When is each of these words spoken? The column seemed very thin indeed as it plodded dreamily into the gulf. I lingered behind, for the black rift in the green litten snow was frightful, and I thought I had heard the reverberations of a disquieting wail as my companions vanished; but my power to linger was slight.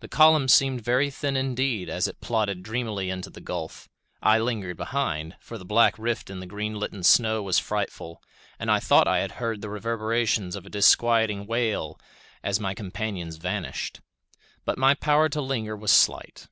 The 0.00 0.08
column 0.08 0.48
seemed 0.48 0.80
very 0.82 1.10
thin 1.12 1.36
indeed 1.36 1.88
as 1.88 2.08
it 2.08 2.20
plodded 2.20 2.64
dreamily 2.64 3.08
into 3.08 3.30
the 3.30 3.40
gulf. 3.40 3.88
I 4.20 4.36
lingered 4.40 4.76
behind, 4.76 5.36
for 5.38 5.58
the 5.58 5.64
black 5.64 5.96
rift 5.96 6.28
in 6.28 6.40
the 6.40 6.46
green 6.46 6.74
litten 6.74 7.04
snow 7.04 7.40
was 7.44 7.60
frightful, 7.60 8.20
and 8.58 8.68
I 8.68 8.80
thought 8.80 9.06
I 9.06 9.18
had 9.20 9.30
heard 9.38 9.60
the 9.60 9.70
reverberations 9.70 10.56
of 10.56 10.66
a 10.66 10.70
disquieting 10.70 11.46
wail 11.46 12.00
as 12.42 12.58
my 12.58 12.74
companions 12.74 13.36
vanished; 13.36 14.00
but 14.64 14.76
my 14.76 14.92
power 14.94 15.28
to 15.28 15.40
linger 15.40 15.76
was 15.76 15.92
slight. 15.92 16.48